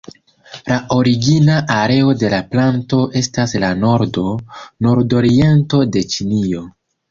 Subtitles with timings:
[0.69, 4.25] La origina areo de la planto estas la nordo,
[4.89, 6.69] nordoriento de Ĉinio.